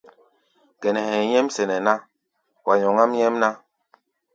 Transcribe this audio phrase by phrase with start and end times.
[0.81, 1.93] Gɛnɛ hɛ̧ɛ̧ nyɛ́m sɛnɛ ná,
[2.65, 3.49] wa nyɔŋáʼm nyɛ́mná.